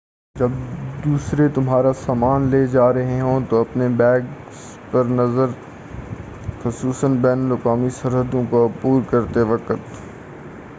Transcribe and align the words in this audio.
جب 0.35 0.51
دوسرے 1.05 1.47
تمہارا 1.47 1.91
سامان 1.93 2.47
لے 2.49 2.65
جا 2.67 2.93
رہے 2.93 3.19
ہوں 3.21 3.39
تو 3.49 3.59
اپنے 3.61 3.87
بیگس 3.97 4.65
پر 4.91 5.03
نظر 5.11 5.47
رکھو 5.47 6.69
خصوصاً 6.69 7.15
بین 7.21 7.45
الاقوامی 7.45 7.89
سرحدوں 7.89 8.43
کو 8.49 8.65
عبور 8.65 9.01
کرتے 9.09 9.41
وقت 9.47 9.71